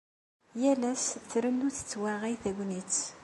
[0.61, 2.95] Yal ass trennu tettwaɣay tegnit.